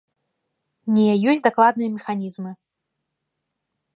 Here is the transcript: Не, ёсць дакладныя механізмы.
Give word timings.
Не, 0.95 1.03
ёсць 1.33 1.43
дакладныя 1.49 1.89
механізмы. 1.99 2.51